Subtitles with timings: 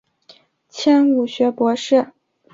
[0.67, 2.11] 迁武学博士。